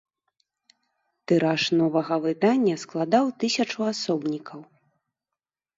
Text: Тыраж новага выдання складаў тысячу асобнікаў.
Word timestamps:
Тыраж 1.31 1.63
новага 1.81 2.15
выдання 2.25 2.75
складаў 2.85 3.25
тысячу 3.45 3.79
асобнікаў. 3.91 4.59